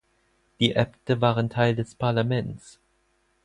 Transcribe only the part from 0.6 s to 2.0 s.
Äbte waren Teil des